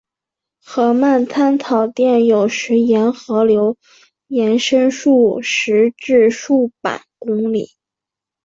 [0.65, 3.77] 河漫滩草甸有时沿河流
[4.25, 7.69] 延伸数十至数百公里。